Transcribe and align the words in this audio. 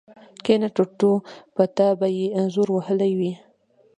کېنه 0.43 0.67
ټرتو 0.75 1.11
په 1.55 1.63
تا 1.75 1.87
به 1.99 2.07
يې 2.17 2.25
زور 2.53 2.69
وهلی 2.73 3.11
وي. 3.19 3.31